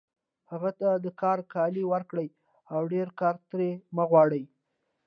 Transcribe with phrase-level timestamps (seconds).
[0.51, 2.29] هغه ته د کار کالي ورکړئ
[2.73, 4.43] او ډېر کار ترې مه غواړئ